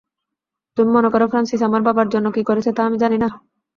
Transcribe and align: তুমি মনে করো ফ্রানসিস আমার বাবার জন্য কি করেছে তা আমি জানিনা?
তুমি 0.77 0.89
মনে 0.93 1.09
করো 1.13 1.25
ফ্রানসিস 1.31 1.61
আমার 1.67 1.81
বাবার 1.87 2.07
জন্য 2.13 2.27
কি 2.35 2.41
করেছে 2.49 2.69
তা 2.73 2.81
আমি 2.87 2.97
জানিনা? 3.03 3.27